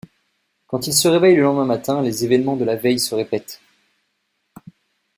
Quand 0.65 0.87
ils 0.87 0.95
se 0.95 1.07
réveillent 1.07 1.35
le 1.35 1.43
lendemain 1.43 1.65
matin, 1.65 2.01
les 2.01 2.25
événements 2.25 2.55
de 2.55 2.65
la 2.65 2.75
veille 2.75 2.97
se 2.99 3.13
répètent. 3.13 3.61